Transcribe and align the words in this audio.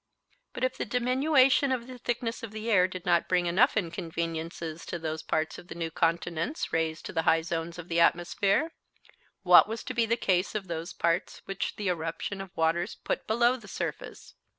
But 0.53 0.63
if 0.63 0.77
the 0.79 0.83
diminuation 0.85 1.71
of 1.71 1.85
the 1.85 1.99
thickness 1.99 2.41
of 2.41 2.49
the 2.49 2.71
air 2.71 2.87
did 2.87 3.05
not 3.05 3.29
bring 3.29 3.45
enough 3.45 3.77
inconveniences 3.77 4.83
to 4.87 4.97
those 4.97 5.21
parts 5.21 5.59
of 5.59 5.67
the 5.67 5.75
new 5.75 5.91
continents 5.91 6.73
raised 6.73 7.05
to 7.05 7.13
the 7.13 7.21
high 7.21 7.43
zones 7.43 7.77
of 7.77 7.87
the 7.87 7.99
atmosphere, 7.99 8.71
what 9.43 9.67
was 9.67 9.83
to 9.83 9.93
be 9.93 10.07
the 10.07 10.17
case 10.17 10.55
of 10.55 10.65
those 10.67 10.91
parts 10.91 11.43
which 11.45 11.75
the 11.75 11.87
erruption 11.87 12.41
of 12.41 12.49
waters 12.57 12.95
put 13.03 13.27
below 13.27 13.57
the 13.57 13.67
surface? 13.67 14.33